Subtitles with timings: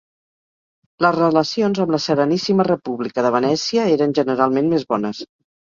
[1.05, 5.27] Les relacions amb la Sereníssima República de Venècia eren generalment més bones.